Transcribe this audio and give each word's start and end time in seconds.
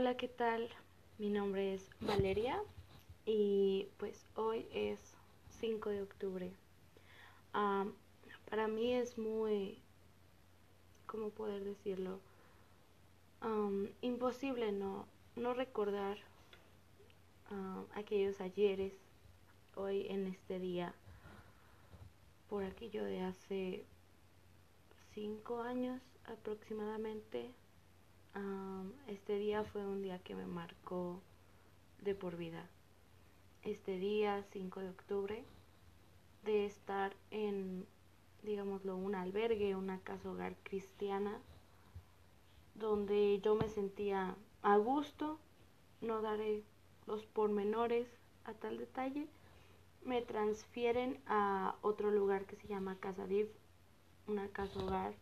Hola, 0.00 0.16
¿qué 0.16 0.28
tal? 0.28 0.66
Mi 1.18 1.28
nombre 1.28 1.74
es 1.74 1.90
Valeria 2.00 2.58
y 3.26 3.86
pues 3.98 4.24
hoy 4.34 4.66
es 4.72 4.98
5 5.58 5.90
de 5.90 6.00
octubre. 6.00 6.50
para 7.52 8.66
mí 8.66 8.94
es 8.94 9.18
muy, 9.18 9.78
¿cómo 11.04 11.28
poder 11.28 11.64
decirlo? 11.64 12.18
imposible 14.00 14.72
no, 14.72 15.04
no 15.36 15.52
recordar 15.52 16.16
aquellos 17.94 18.40
ayeres 18.40 18.94
hoy 19.74 20.06
en 20.08 20.28
este 20.28 20.58
día 20.58 20.94
por 22.48 22.64
aquello 22.64 23.04
de 23.04 23.20
hace 23.20 23.84
cinco 25.12 25.60
años 25.60 26.00
aproximadamente 26.24 27.50
este 29.06 29.38
día 29.38 29.64
fue 29.64 29.86
un 29.86 30.02
día 30.02 30.18
que 30.20 30.34
me 30.34 30.46
marcó 30.46 31.20
de 32.00 32.14
por 32.14 32.36
vida. 32.36 32.68
Este 33.62 33.98
día, 33.98 34.44
5 34.52 34.80
de 34.80 34.88
octubre, 34.88 35.44
de 36.44 36.66
estar 36.66 37.14
en, 37.30 37.86
digámoslo, 38.42 38.96
un 38.96 39.14
albergue, 39.14 39.76
una 39.76 39.98
casa 40.00 40.30
hogar 40.30 40.54
cristiana, 40.62 41.38
donde 42.74 43.40
yo 43.40 43.54
me 43.56 43.68
sentía 43.68 44.34
a 44.62 44.76
gusto, 44.76 45.38
no 46.00 46.22
daré 46.22 46.62
los 47.06 47.26
pormenores 47.26 48.08
a 48.44 48.54
tal 48.54 48.78
detalle, 48.78 49.26
me 50.04 50.22
transfieren 50.22 51.20
a 51.26 51.76
otro 51.82 52.10
lugar 52.10 52.46
que 52.46 52.56
se 52.56 52.68
llama 52.68 52.96
Casa 53.00 53.26
Div, 53.26 53.48
una 54.26 54.48
casa 54.48 54.82
hogar, 54.82 55.14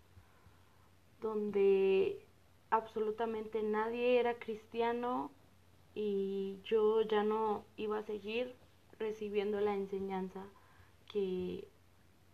donde 1.21 2.25
absolutamente 2.71 3.63
nadie 3.63 4.19
era 4.21 4.39
cristiano 4.39 5.31
y 5.95 6.61
yo 6.65 7.03
ya 7.03 7.23
no 7.23 7.65
iba 7.77 7.99
a 7.99 8.03
seguir 8.03 8.55
recibiendo 8.99 9.61
la 9.61 9.75
enseñanza 9.75 10.45
que 11.11 11.67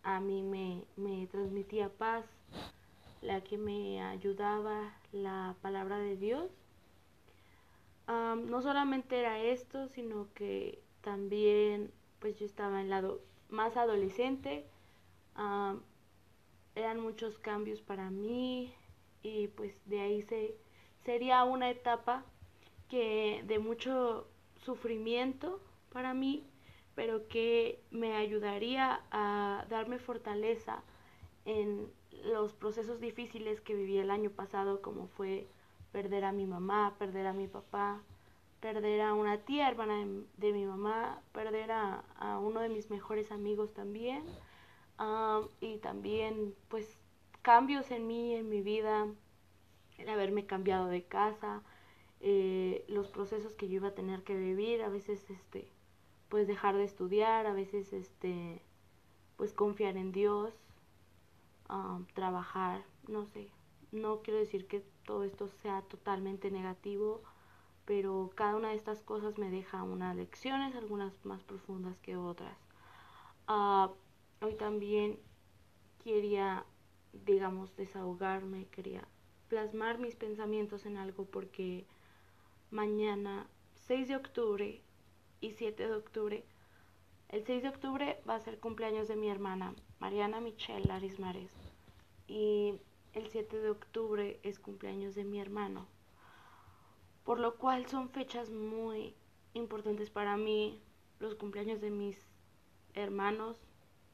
a 0.03 0.19
mí 0.19 0.43
me, 0.43 1.27
transmitía 1.27 1.89
paz, 1.89 2.25
la 3.21 3.41
que 3.41 3.57
me 3.57 4.01
ayudaba 4.03 4.93
la 5.11 5.55
palabra 5.61 5.97
de 5.97 6.15
Dios. 6.15 6.51
no 8.07 8.61
solamente 8.61 9.19
era 9.19 9.39
esto, 9.39 9.87
sino 9.89 10.27
que 10.35 10.79
también 11.01 11.91
pues 12.19 12.37
yo 12.37 12.45
estaba 12.45 12.81
en 12.81 12.89
lado 12.89 13.21
más 13.49 13.77
adolescente. 13.77 14.67
eran 16.75 16.99
muchos 16.99 17.39
cambios 17.39 17.81
para 17.81 18.11
mí, 18.11 18.73
y 19.25 19.47
pues 19.47 19.73
de 19.85 20.01
ahí 20.01 20.21
se, 20.21 20.55
sería 21.03 21.43
una 21.45 21.71
etapa 21.71 22.23
que 22.89 23.43
de 23.47 23.57
mucho 23.57 24.27
sufrimiento 24.63 25.59
para 25.91 26.13
mí, 26.13 26.43
pero 26.93 27.27
que 27.27 27.81
me 27.89 28.15
ayudaría 28.15 29.01
a 29.09 29.65
darme 29.67 29.97
fortaleza 29.97 30.83
en 31.45 31.91
los 32.23 32.53
procesos 32.53 32.99
difíciles 32.99 33.61
que 33.61 33.73
viví 33.73 33.97
el 33.97 34.11
año 34.11 34.29
pasado, 34.29 34.83
como 34.83 35.07
fue 35.07 35.47
perder 35.91 36.23
a 36.23 36.31
mi 36.31 36.45
mamá, 36.45 36.95
perder 36.99 37.25
a 37.25 37.33
mi 37.33 37.47
papá, 37.47 38.01
perder 38.59 39.01
a 39.01 39.15
una 39.15 39.39
tía 39.39 39.67
hermana 39.67 40.05
de, 40.37 40.53
mi 40.53 40.65
mamá, 40.65 41.19
perder 41.33 41.71
a, 41.71 42.03
uno 42.41 42.59
de 42.59 42.69
mis 42.69 42.91
mejores 42.91 43.31
amigos 43.31 43.73
también, 43.73 44.23
y 45.61 45.77
también 45.77 46.53
pues 46.69 46.99
cambios 47.45 47.91
en 47.91 48.07
mí, 48.07 48.33
en 48.33 48.49
mi 48.49 48.63
vida, 48.63 49.05
el 49.99 50.09
haberme 50.09 50.47
cambiado 50.47 50.87
de 50.87 51.03
casa, 51.03 51.61
eh, 52.19 52.83
los 52.87 53.07
procesos 53.09 53.53
que 53.53 53.67
yo 53.67 53.75
iba 53.75 53.89
a 53.89 53.93
tener 53.93 54.23
que 54.23 54.35
vivir, 54.35 54.81
a 54.81 54.89
veces 54.89 55.29
este, 55.29 55.71
pues 56.27 56.47
dejar 56.47 56.75
de 56.75 56.85
estudiar, 56.85 57.45
a 57.45 57.53
veces 57.53 57.93
este, 57.93 58.63
pues 59.37 59.53
confiar 59.53 59.95
en 59.95 60.11
Dios, 60.11 60.55
um, 61.69 62.07
trabajar, 62.15 62.83
no 63.07 63.27
sé, 63.27 63.51
no 63.91 64.23
quiero 64.23 64.39
decir 64.39 64.65
que 64.67 64.83
todo 65.05 65.23
esto 65.23 65.47
sea 65.47 65.83
totalmente 65.83 66.49
negativo, 66.49 67.21
pero 67.85 68.31
cada 68.33 68.55
una 68.55 68.69
de 68.69 68.75
estas 68.75 69.03
cosas 69.03 69.37
me 69.37 69.51
deja 69.51 69.83
unas 69.83 70.15
lecciones, 70.15 70.75
algunas 70.75 71.13
más 71.23 71.43
profundas 71.43 71.99
que 71.99 72.17
otras. 72.17 72.57
Ah, 73.47 73.91
hoy 74.41 74.55
también 74.55 75.19
quería 76.03 76.65
digamos, 77.25 77.75
desahogarme, 77.75 78.67
quería 78.67 79.07
plasmar 79.47 79.99
mis 79.99 80.15
pensamientos 80.15 80.85
en 80.85 80.97
algo 80.97 81.25
porque 81.25 81.85
mañana, 82.71 83.47
6 83.87 84.07
de 84.07 84.15
octubre 84.15 84.81
y 85.41 85.51
7 85.51 85.87
de 85.87 85.95
octubre, 85.95 86.43
el 87.29 87.45
6 87.45 87.63
de 87.63 87.69
octubre 87.69 88.21
va 88.27 88.35
a 88.35 88.39
ser 88.39 88.59
cumpleaños 88.59 89.07
de 89.07 89.15
mi 89.15 89.29
hermana, 89.29 89.73
Mariana 89.99 90.41
Michelle 90.41 90.91
Arismares, 90.91 91.51
y 92.27 92.79
el 93.13 93.27
7 93.29 93.59
de 93.59 93.69
octubre 93.69 94.39
es 94.43 94.59
cumpleaños 94.59 95.15
de 95.15 95.23
mi 95.23 95.39
hermano, 95.39 95.87
por 97.23 97.39
lo 97.39 97.55
cual 97.55 97.87
son 97.87 98.09
fechas 98.09 98.49
muy 98.49 99.15
importantes 99.53 100.09
para 100.09 100.37
mí, 100.37 100.81
los 101.19 101.35
cumpleaños 101.35 101.81
de 101.81 101.91
mis 101.91 102.19
hermanos, 102.93 103.57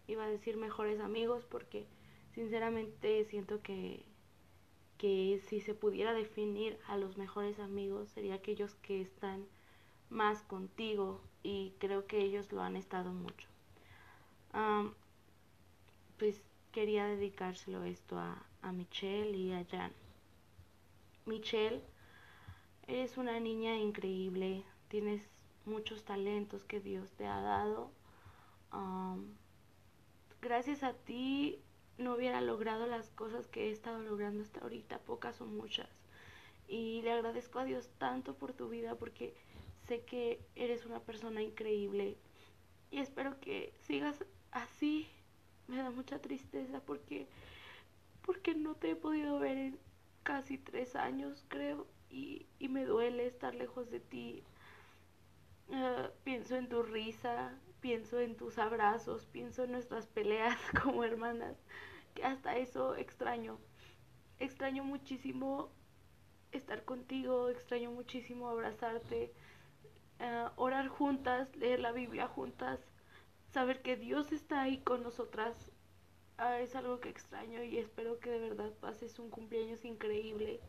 iba 0.08 0.26
a 0.26 0.30
decir 0.30 0.58
mejores 0.58 1.00
amigos 1.00 1.46
porque 1.46 1.86
sinceramente 2.34 3.26
siento 3.26 3.62
que, 3.62 4.04
que 4.98 5.42
si 5.48 5.62
se 5.62 5.74
pudiera 5.74 6.14
definir 6.14 6.78
a 6.88 6.98
los 6.98 7.18
mejores 7.18 7.60
amigos 7.60 8.10
sería 8.10 8.36
aquellos 8.36 8.76
que 8.76 9.02
están 9.02 9.46
más 10.10 10.42
contigo 10.44 11.22
y 11.44 11.74
creo 11.80 12.06
que 12.06 12.22
ellos 12.22 12.52
lo 12.52 12.62
han 12.62 12.76
estado 12.76 13.12
mucho. 13.12 13.48
pues 16.18 16.42
quería 16.72 17.06
dedicárselo 17.06 17.84
esto 17.84 18.18
a, 18.20 18.46
a 18.62 18.72
Michelle 18.72 19.36
y 19.36 19.52
a 19.54 19.66
Jan. 19.66 19.92
Michelle, 21.26 21.82
eres 22.88 23.18
una 23.18 23.40
niña 23.40 23.78
increíble, 23.78 24.64
tienes 24.88 25.24
muchos 25.66 26.04
talentos 26.04 26.64
que 26.64 26.80
Dios 26.80 27.12
te 27.12 27.26
ha 27.26 27.40
dado. 27.42 27.92
gracias 30.42 30.84
a 30.84 30.94
ti 30.94 31.60
no 32.02 32.14
hubiera 32.16 32.42
logrado 32.42 32.86
las 32.88 33.10
cosas 33.12 33.48
que 33.48 33.68
he 33.68 33.72
estado 33.72 34.02
logrando 34.02 34.42
hasta 34.44 34.62
ahorita, 34.62 35.00
pocas 35.00 35.40
o 35.42 35.46
muchas. 35.46 35.90
Y 36.68 37.02
le 37.04 37.12
agradezco 37.12 37.60
a 37.60 37.66
Dios 37.66 37.90
tanto 37.98 38.36
por 38.36 38.54
tu 38.54 38.70
vida 38.70 38.96
porque 38.96 39.34
sé 39.88 40.02
que 40.04 40.40
eres 40.56 40.86
una 40.86 41.00
persona 41.00 41.42
increíble 41.42 42.18
y 42.92 43.00
espero 43.00 43.40
que 43.40 43.74
sigas 43.82 44.24
así. 44.52 45.08
Me 45.68 45.78
da 45.78 45.90
mucha 45.92 46.20
tristeza 46.20 46.82
porque 46.82 47.28
porque 48.24 48.54
no 48.54 48.76
te 48.76 48.92
he 48.92 48.96
podido 48.96 49.40
ver 49.40 49.58
en 49.58 49.80
casi 50.24 50.58
tres 50.58 50.96
años, 50.96 51.44
creo, 51.48 51.88
y, 52.10 52.46
y 52.60 52.68
me 52.70 52.86
duele 52.86 53.26
estar 53.26 53.56
lejos 53.56 53.90
de 53.90 54.00
ti. 54.00 54.44
Ah, 55.72 56.10
pienso 56.24 56.56
en 56.56 56.70
tu 56.70 56.84
risa, 56.84 57.58
pienso 57.80 58.20
en 58.20 58.36
tus 58.36 58.58
abrazos, 58.60 59.26
pienso 59.26 59.64
en 59.64 59.72
nuestras 59.72 60.08
peleas 60.08 60.58
como 60.84 61.04
hermanas 61.04 61.58
que 62.14 62.24
hasta 62.24 62.58
eso 62.58 62.96
extraño. 62.96 63.60
Extraño 64.40 64.84
muchísimo 64.84 65.70
estar 66.52 66.84
contigo, 66.84 67.50
extraño 67.50 67.92
muchísimo 67.92 68.50
abrazarte, 68.50 69.34
eh, 70.20 70.48
orar 70.56 70.88
juntas, 70.88 71.56
leer 71.56 71.80
la 71.80 71.92
Biblia 71.92 72.28
juntas, 72.28 72.80
saber 73.54 73.82
que 73.82 73.96
Dios 73.96 74.32
está 74.32 74.62
ahí 74.62 74.80
con 74.80 75.04
nosotras. 75.04 75.56
Ah, 76.38 76.60
es 76.60 76.76
algo 76.76 77.00
que 77.00 77.10
extraño 77.10 77.64
y 77.64 77.78
espero 77.78 78.20
que 78.20 78.32
de 78.32 78.40
verdad 78.40 78.72
pases 78.80 79.20
un 79.20 79.30
cumpleaños 79.30 79.86
increíble. 79.86 80.60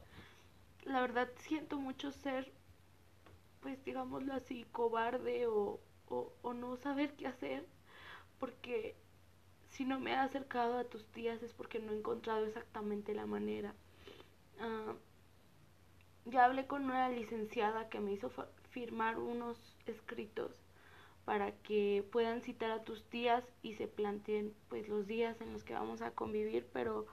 La 0.85 1.01
verdad 1.01 1.29
siento 1.37 1.79
mucho 1.79 2.13
ser, 2.13 2.53
pues 3.61 3.83
digámoslo 3.85 4.35
así, 4.35 4.67
cobarde 4.73 5.47
o, 5.47 5.81
o 6.09 6.55
no 6.55 6.77
saber 6.77 7.15
qué 7.15 7.27
hacer, 7.27 7.67
si 9.73 9.85
no 9.85 9.99
me 9.99 10.13
he 10.13 10.15
acercado 10.15 10.79
a 10.79 10.85
tus 10.85 11.07
tías 11.07 11.43
es 11.43 11.53
porque 11.53 11.79
no 11.79 11.93
he 11.93 11.97
encontrado 11.97 12.45
exactamente 12.45 13.15
la 13.15 13.27
manera. 13.27 13.75
Ah, 14.61 14.95
ya 16.27 16.45
hablé 16.45 16.67
con 16.67 16.85
una 16.85 17.09
licenciada 17.09 17.89
que 17.89 18.01
me 18.01 18.13
hizo 18.13 18.31
firmar 18.71 19.19
unos 19.19 19.59
escritos 19.87 20.53
para 21.25 21.53
que 21.53 22.07
puedan 22.13 22.43
citar 22.43 22.71
a 22.71 22.85
tus 22.85 23.05
tías 23.05 23.45
y 23.63 23.75
se 23.75 23.89
planteen 23.89 24.55
pues 24.69 24.89
los 24.89 25.07
días 25.07 25.41
en 25.41 25.53
los 25.53 25.65
que 25.65 25.75
vamos 25.75 26.03
a 26.03 26.11
convivir, 26.11 26.69
pero 26.73 27.07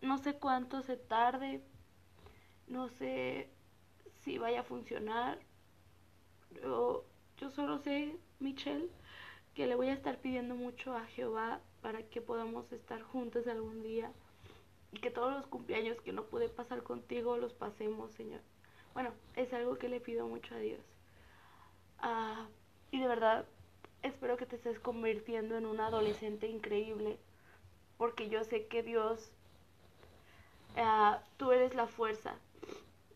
no 0.00 0.18
sé 0.18 0.34
cuánto 0.34 0.82
se 0.82 0.96
tarde, 0.96 1.60
no 2.68 2.88
sé 2.88 3.50
si 4.20 4.38
vaya 4.38 4.60
a 4.60 4.64
funcionar. 4.64 5.38
Yo, 6.62 7.04
yo 7.38 7.50
solo 7.50 7.78
sé, 7.78 8.16
Michelle, 8.38 8.90
que 9.54 9.66
le 9.66 9.74
voy 9.74 9.88
a 9.88 9.94
estar 9.94 10.18
pidiendo 10.18 10.54
mucho 10.54 10.96
a 10.96 11.06
Jehová 11.06 11.60
para 11.82 12.02
que 12.02 12.20
podamos 12.20 12.70
estar 12.72 13.02
juntos 13.02 13.46
algún 13.46 13.82
día 13.82 14.12
y 14.92 14.98
que 14.98 15.10
todos 15.10 15.32
los 15.32 15.46
cumpleaños 15.46 16.00
que 16.00 16.12
no 16.12 16.24
pude 16.24 16.48
pasar 16.48 16.82
contigo 16.82 17.36
los 17.36 17.52
pasemos, 17.52 18.12
Señor. 18.12 18.40
bueno, 18.94 19.12
es 19.36 19.52
algo 19.52 19.76
que 19.76 19.88
le 19.88 20.00
pido 20.00 20.26
mucho 20.26 20.54
a 20.54 20.58
Dios. 20.58 20.80
Ah, 21.98 22.48
y 22.90 23.00
de 23.00 23.06
verdad, 23.06 23.46
espero 24.02 24.36
que 24.36 24.46
te 24.46 24.56
estés 24.56 24.80
convirtiendo 24.80 25.56
en 25.56 25.66
un 25.66 25.80
adolescente 25.80 26.48
increíble, 26.48 27.18
porque 27.98 28.28
yo 28.28 28.42
sé 28.44 28.66
que 28.66 28.82
Dios, 28.82 29.30
ah, 30.76 31.22
tú 31.36 31.52
eres 31.52 31.74
la 31.74 31.86
fuerza 31.86 32.36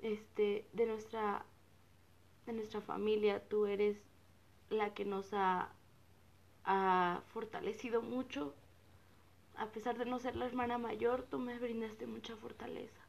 este, 0.03 0.67
de, 0.73 0.87
nuestra, 0.87 1.45
de 2.47 2.53
nuestra 2.53 2.81
familia, 2.81 3.43
tú 3.49 3.67
eres 3.67 3.97
la 4.71 4.93
que 4.95 5.05
nos 5.05 5.33
ha, 5.33 5.73
ha 6.65 7.23
fortalecido 7.29 8.03
mucho. 8.03 8.55
A 9.57 9.67
pesar 9.67 9.97
de 9.99 10.05
no 10.07 10.19
ser 10.19 10.37
la 10.37 10.47
hermana 10.47 10.79
mayor, 10.79 11.23
tú 11.23 11.39
me 11.39 11.59
brindaste 11.59 12.07
mucha 12.07 12.37
fortaleza. 12.37 13.01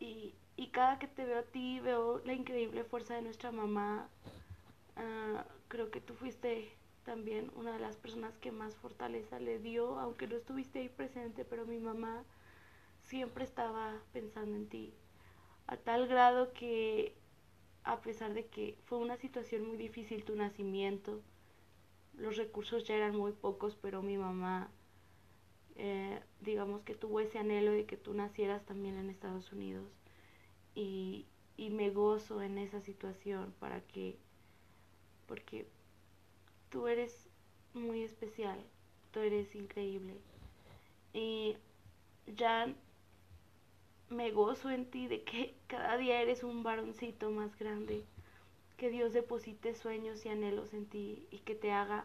Y, 0.00 0.34
y 0.56 0.68
cada 0.68 0.98
que 0.98 1.08
te 1.08 1.24
veo 1.24 1.40
a 1.40 1.42
ti, 1.42 1.80
veo 1.80 2.20
la 2.24 2.34
increíble 2.34 2.84
fuerza 2.84 3.14
de 3.14 3.22
nuestra 3.22 3.52
mamá. 3.52 4.08
Ah, 4.96 5.44
creo 5.68 5.90
que 5.90 6.00
tú 6.00 6.14
fuiste 6.14 6.70
también 7.04 7.50
una 7.56 7.72
de 7.72 7.80
las 7.80 7.96
personas 7.96 8.38
que 8.38 8.52
más 8.52 8.76
fortaleza 8.76 9.38
le 9.40 9.58
dio, 9.58 9.98
aunque 9.98 10.26
no 10.26 10.36
estuviste 10.36 10.80
ahí 10.80 10.88
presente, 10.88 11.44
pero 11.44 11.66
mi 11.66 11.78
mamá 11.78 12.24
siempre 13.02 13.44
estaba 13.44 14.00
pensando 14.12 14.56
en 14.56 14.68
ti, 14.68 14.94
a 15.66 15.76
tal 15.76 16.08
grado 16.08 16.52
que 16.52 17.14
a 17.84 18.00
pesar 18.00 18.34
de 18.34 18.46
que 18.46 18.78
fue 18.86 18.98
una 18.98 19.16
situación 19.16 19.66
muy 19.66 19.76
difícil 19.76 20.24
tu 20.24 20.34
nacimiento, 20.36 21.20
los 22.16 22.36
recursos 22.36 22.84
ya 22.84 22.96
eran 22.96 23.16
muy 23.16 23.32
pocos, 23.32 23.76
pero 23.80 24.02
mi 24.02 24.16
mamá, 24.16 24.70
eh, 25.76 26.20
digamos 26.40 26.82
que 26.82 26.94
tuvo 26.94 27.20
ese 27.20 27.38
anhelo 27.38 27.72
de 27.72 27.86
que 27.86 27.96
tú 27.96 28.14
nacieras 28.14 28.64
también 28.64 28.96
en 28.96 29.10
Estados 29.10 29.52
Unidos 29.52 29.86
y, 30.74 31.26
y 31.56 31.70
me 31.70 31.90
gozo 31.90 32.42
en 32.42 32.58
esa 32.58 32.80
situación 32.80 33.54
para 33.58 33.80
que, 33.80 34.18
porque 35.26 35.66
tú 36.70 36.86
eres 36.88 37.28
muy 37.72 38.02
especial, 38.02 38.58
tú 39.12 39.20
eres 39.20 39.54
increíble. 39.54 40.20
Y 41.12 41.56
ya 42.26 42.74
me 44.08 44.30
gozo 44.30 44.70
en 44.70 44.90
ti 44.90 45.06
de 45.06 45.22
que 45.22 45.54
cada 45.66 45.96
día 45.96 46.20
eres 46.20 46.42
un 46.42 46.62
varoncito 46.62 47.30
más 47.30 47.56
grande, 47.58 48.04
que 48.84 48.90
Dios 48.90 49.14
deposite 49.14 49.74
sueños 49.74 50.26
y 50.26 50.28
anhelos 50.28 50.74
en 50.74 50.84
ti 50.84 51.26
y 51.30 51.38
que 51.38 51.54
te 51.54 51.72
haga 51.72 52.04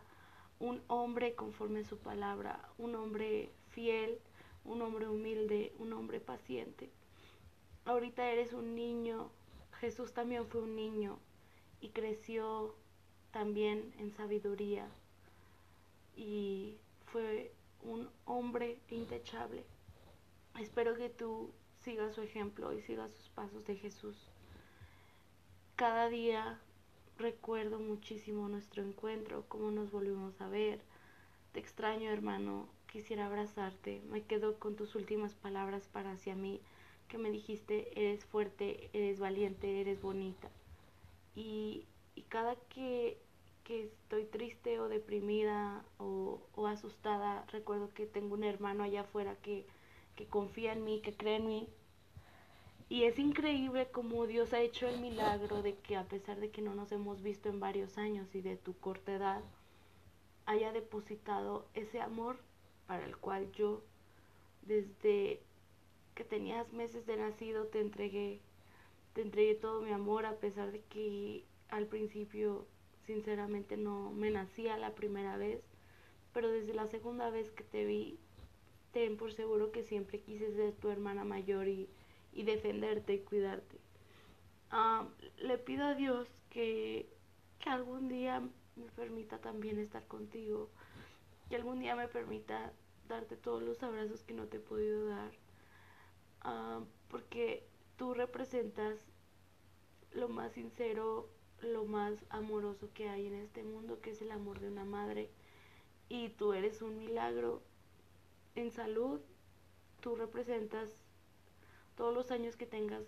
un 0.59 0.81
hombre 0.87 1.35
conforme 1.35 1.81
a 1.81 1.83
su 1.83 1.97
palabra, 1.97 2.69
un 2.77 2.95
hombre 2.95 3.51
fiel, 3.71 4.17
un 4.63 4.81
hombre 4.81 5.09
humilde, 5.09 5.73
un 5.77 5.91
hombre 5.91 6.21
paciente. 6.21 6.89
Ahorita 7.83 8.31
eres 8.31 8.53
un 8.53 8.75
niño, 8.75 9.29
Jesús 9.81 10.13
también 10.13 10.47
fue 10.47 10.61
un 10.61 10.77
niño 10.77 11.19
y 11.81 11.89
creció 11.89 12.73
también 13.31 13.93
en 13.99 14.13
sabiduría 14.13 14.87
y 16.15 16.77
fue 17.07 17.51
un 17.83 18.09
hombre 18.23 18.79
intachable. 18.89 19.65
Espero 20.57 20.95
que 20.95 21.09
tú 21.09 21.51
sigas 21.83 22.15
su 22.15 22.21
ejemplo 22.21 22.71
y 22.71 22.81
sigas 22.83 23.11
sus 23.11 23.27
pasos 23.31 23.65
de 23.65 23.75
Jesús. 23.75 24.15
Cada 25.75 26.07
día 26.07 26.61
recuerdo 27.19 27.79
muchísimo 27.79 28.49
nuestro 28.49 28.81
encuentro, 28.83 29.45
cómo 29.47 29.69
nos 29.71 29.91
volvimos 29.91 30.39
a 30.41 30.49
ver. 30.49 30.79
Te 31.51 31.59
extraño, 31.59 32.09
hermano, 32.11 32.67
quisiera 32.91 33.27
abrazarte. 33.27 34.01
Me 34.09 34.23
quedo 34.23 34.57
con 34.57 34.75
tus 34.75 34.95
últimas 34.95 35.35
palabras 35.35 35.87
para 35.93 36.13
hacia 36.13 36.35
mí, 36.35 36.59
que 37.07 37.19
me 37.19 37.29
dijiste, 37.29 37.91
eres 37.99 38.25
fuerte, 38.25 38.89
eres 38.93 39.19
valiente, 39.19 39.81
eres 39.81 40.01
bonita. 40.01 40.49
Y 41.35 41.85
y 42.19 42.23
cada 42.23 42.57
que, 42.67 43.17
estoy 43.69 44.25
triste 44.25 44.79
o 44.79 44.89
deprimida 44.89 45.85
o, 45.99 46.41
asustada, 46.67 47.45
recuerdo 47.51 47.93
que 47.93 48.05
tengo 48.05 48.33
un 48.33 48.43
hermano 48.43 48.83
allá 48.83 49.01
afuera 49.01 49.35
que, 49.41 49.65
que 50.17 50.25
confía 50.25 50.73
en 50.73 50.83
mí, 50.83 50.99
que 51.01 51.13
cree 51.13 51.37
en 51.37 51.47
mí. 51.47 51.69
Y 52.89 53.03
es 53.03 53.19
increíble 53.19 53.87
cómo 53.91 54.25
Dios 54.25 54.51
ha 54.51 54.61
hecho 54.61 54.87
el 54.87 54.99
milagro 54.99 55.61
de 55.61 55.75
que 55.75 55.95
a 55.95 56.05
pesar 56.05 56.39
de 56.39 56.49
que 56.49 56.63
no 56.63 56.73
nos 56.73 56.91
hemos 56.91 57.21
visto 57.21 57.47
en 57.47 57.59
varios 57.59 57.99
años 57.99 58.33
y 58.33 58.41
de 58.41 58.57
tu 58.57 58.75
corta 58.79 59.13
edad, 59.13 59.43
haya 60.47 60.71
depositado 60.71 61.67
ese 61.75 62.01
amor 62.01 62.39
para 62.87 63.05
el 63.05 63.15
cual 63.15 63.51
yo 63.51 63.83
desde 64.63 65.39
que 66.15 66.23
tenías 66.23 66.73
meses 66.73 67.05
de 67.05 67.17
nacido 67.17 67.67
te 67.67 67.79
entregué, 67.79 68.41
te 69.13 69.21
entregué 69.21 69.53
todo 69.53 69.81
mi 69.81 69.91
amor 69.91 70.25
a 70.25 70.39
pesar 70.39 70.71
de 70.71 70.81
que 70.81 71.45
al 71.69 71.85
principio 71.85 72.65
sinceramente 73.05 73.77
no 73.77 74.09
me 74.09 74.31
nacía 74.31 74.79
la 74.79 74.95
primera 74.95 75.37
vez, 75.37 75.61
pero 76.33 76.49
desde 76.49 76.73
la 76.73 76.87
segunda 76.87 77.29
vez 77.29 77.51
que 77.51 77.63
te 77.63 77.85
vi, 77.85 78.17
ten 78.91 79.15
por 79.15 79.31
seguro 79.31 79.71
que 79.71 79.83
siempre 79.83 80.21
quise 80.21 80.51
ser 80.55 80.73
tu 80.73 80.89
hermana 80.89 81.23
mayor 81.23 81.67
y, 81.67 81.87
defenderte 82.33 83.13
y 83.13 83.19
cuidarte. 83.19 83.79
Ah, 84.71 85.07
le 85.37 85.57
pido 85.57 85.85
a 85.85 85.95
Dios 85.95 86.27
que, 86.49 87.09
que 87.59 87.69
algún 87.69 88.07
día 88.07 88.41
me 88.75 88.85
permita 88.95 89.39
también 89.39 89.79
estar 89.79 90.05
contigo, 90.07 90.69
que 91.49 91.55
algún 91.55 91.79
día 91.79 91.95
me 91.95 92.07
permita 92.07 92.73
darte 93.07 93.35
todos 93.35 93.63
los 93.63 93.81
abrazos 93.81 94.23
que 94.23 94.33
no 94.33 94.45
te 94.47 94.57
he 94.57 94.59
podido 94.59 95.07
dar, 95.07 95.31
ah, 96.41 96.81
porque 97.09 97.67
tú 97.97 98.13
representas 98.13 98.97
lo 100.11 100.29
más 100.29 100.53
sincero 100.53 101.29
lo 101.61 101.85
más 101.85 102.25
amoroso 102.29 102.89
que 102.93 103.09
hay 103.09 103.27
en 103.27 103.35
este 103.35 103.63
mundo, 103.63 103.99
que 104.01 104.11
es 104.11 104.21
el 104.21 104.31
amor 104.31 104.59
de 104.59 104.67
una 104.67 104.85
madre. 104.85 105.29
Y 106.07 106.29
tú 106.29 106.53
eres 106.53 106.81
un 106.81 106.97
milagro 106.97 107.61
en 108.55 108.71
salud, 108.71 109.19
tú 110.01 110.15
representas 110.15 110.89
todos 111.99 112.13
los 112.13 112.31
años 112.31 112.55
que 112.55 112.65
tengas 112.65 113.03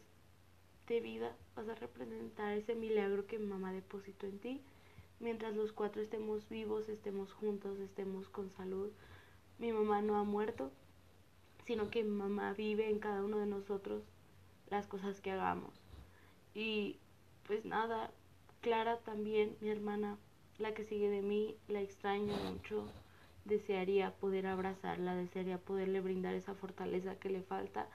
de 0.89 0.99
vida, 0.99 1.33
vas 1.55 1.69
a 1.69 1.75
representar 1.75 2.51
ese 2.57 2.75
milagro 2.75 3.25
que 3.25 3.39
mamá 3.39 3.71
depositó 3.71 4.27
en 4.27 4.37
ti. 4.37 4.61
Mientras 5.21 5.55
los 5.55 5.71
cuatro 5.71 6.01
estemos 6.01 6.49
vivos, 6.49 6.89
estemos 6.89 7.31
juntos, 7.31 7.79
estemos 7.79 8.27
con 8.27 8.49
salud. 8.49 8.91
Mi 9.59 9.71
mamá 9.71 10.01
no 10.01 10.17
ha 10.17 10.25
muerto, 10.25 10.73
sino 11.65 11.89
que 11.89 12.03
mi 12.03 12.09
mamá 12.09 12.51
vive 12.51 12.89
en 12.89 12.99
cada 12.99 13.23
uno 13.23 13.37
de 13.37 13.45
nosotros 13.45 14.03
las 14.69 14.87
cosas 14.87 15.21
que 15.21 15.31
hagamos. 15.31 15.73
Y 16.53 16.97
pues 17.47 17.63
nada, 17.63 18.11
Clara 18.59 18.97
también, 18.97 19.55
mi 19.61 19.69
hermana, 19.69 20.17
la 20.57 20.73
que 20.73 20.83
sigue 20.83 21.09
de 21.09 21.21
mí, 21.21 21.55
la 21.69 21.79
extraño 21.79 22.35
mucho. 22.51 22.83
Desearía 23.45 24.11
poder 24.15 24.47
abrazarla, 24.47 25.15
desearía 25.15 25.59
poderle 25.59 26.01
brindar 26.01 26.33
esa 26.33 26.55
fortaleza 26.55 27.15
que 27.15 27.29
le 27.29 27.41
falta 27.41 27.87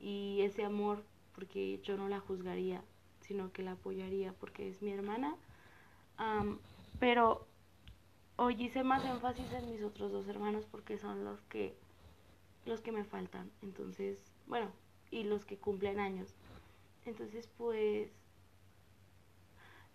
y 0.00 0.40
ese 0.42 0.64
amor, 0.64 1.04
porque 1.34 1.80
yo 1.82 1.96
no 1.96 2.08
la 2.08 2.20
juzgaría, 2.20 2.82
sino 3.20 3.52
que 3.52 3.62
la 3.62 3.72
apoyaría 3.72 4.32
porque 4.32 4.68
es 4.68 4.82
mi 4.82 4.90
hermana. 4.92 5.36
pero 6.98 7.46
hoy 8.36 8.56
hice 8.62 8.82
más 8.82 9.04
énfasis 9.04 9.52
en 9.52 9.70
mis 9.70 9.82
otros 9.82 10.10
dos 10.12 10.26
hermanos 10.28 10.66
porque 10.70 10.98
son 10.98 11.24
los 11.24 11.40
que 11.42 11.74
los 12.66 12.80
que 12.80 12.92
me 12.92 13.04
faltan. 13.04 13.50
Entonces, 13.62 14.32
bueno, 14.46 14.70
y 15.10 15.24
los 15.24 15.44
que 15.44 15.58
cumplen 15.58 15.98
años. 15.98 16.34
Entonces, 17.04 17.48
pues 17.56 18.10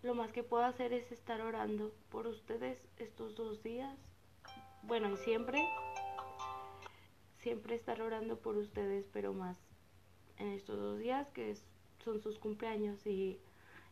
lo 0.02 0.14
más 0.14 0.32
que 0.32 0.42
puedo 0.42 0.64
hacer 0.64 0.92
es 0.92 1.10
estar 1.12 1.40
orando 1.40 1.92
por 2.10 2.26
ustedes 2.26 2.86
estos 2.98 3.34
dos 3.34 3.62
días. 3.62 3.98
Bueno, 4.82 5.10
y 5.12 5.16
siempre, 5.16 5.68
siempre 7.38 7.74
estar 7.74 8.00
orando 8.00 8.38
por 8.38 8.56
ustedes, 8.56 9.08
pero 9.12 9.32
más 9.32 9.65
en 10.38 10.48
estos 10.48 10.78
dos 10.78 10.98
días 10.98 11.28
que 11.30 11.56
son 12.04 12.20
sus 12.20 12.38
cumpleaños 12.38 13.06
y, 13.06 13.38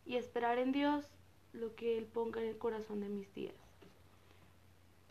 y 0.07 0.17
esperar 0.17 0.59
en 0.59 0.73
Dios 0.73 1.07
lo 1.53 1.75
que 1.75 1.99
Él 1.99 2.05
ponga 2.05 2.43
en 2.43 2.49
el 2.49 2.59
corazón 2.59 3.01
de 3.01 3.09
mis 3.09 3.33
días. 3.35 3.64